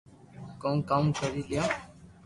ڪو 0.61 0.69
ڪاو 0.89 1.03
ڪري 1.17 1.41
ليو 1.49 1.65